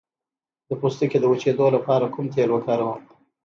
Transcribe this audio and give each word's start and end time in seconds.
د 0.67 0.69
پوستکي 0.81 1.17
د 1.19 1.25
وچیدو 1.31 1.65
لپاره 1.75 2.11
کوم 2.13 2.25
تېل 2.33 2.49
وکاروم؟ 2.51 3.01